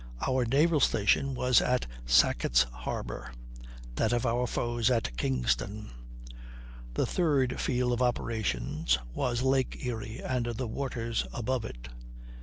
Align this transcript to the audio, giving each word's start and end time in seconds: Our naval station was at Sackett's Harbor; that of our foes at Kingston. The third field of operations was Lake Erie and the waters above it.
Our 0.25 0.45
naval 0.45 0.79
station 0.79 1.35
was 1.35 1.61
at 1.61 1.85
Sackett's 2.07 2.63
Harbor; 2.63 3.33
that 3.97 4.11
of 4.11 4.25
our 4.25 4.47
foes 4.47 4.89
at 4.89 5.15
Kingston. 5.15 5.91
The 6.95 7.05
third 7.05 7.59
field 7.61 7.93
of 7.93 8.01
operations 8.01 8.97
was 9.13 9.43
Lake 9.43 9.85
Erie 9.85 10.19
and 10.19 10.47
the 10.47 10.65
waters 10.67 11.27
above 11.31 11.65
it. 11.65 11.89